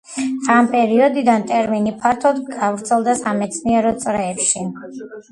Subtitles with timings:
[0.51, 4.65] ამ პერიოდიდან ტერმინი ფართოდ გავრცელდა სამეცნიერო წრეებში.